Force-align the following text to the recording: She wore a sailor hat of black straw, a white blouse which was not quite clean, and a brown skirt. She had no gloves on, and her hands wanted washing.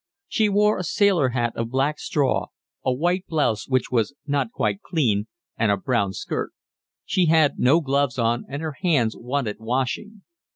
She 0.27 0.49
wore 0.49 0.79
a 0.79 0.83
sailor 0.83 1.29
hat 1.29 1.53
of 1.55 1.69
black 1.69 1.99
straw, 1.99 2.47
a 2.83 2.91
white 2.91 3.27
blouse 3.27 3.67
which 3.67 3.91
was 3.91 4.15
not 4.25 4.51
quite 4.51 4.81
clean, 4.81 5.27
and 5.57 5.71
a 5.71 5.77
brown 5.77 6.11
skirt. 6.13 6.53
She 7.05 7.27
had 7.27 7.59
no 7.59 7.81
gloves 7.81 8.17
on, 8.17 8.43
and 8.49 8.63
her 8.63 8.77
hands 8.81 9.15
wanted 9.15 9.57
washing. 9.59 10.23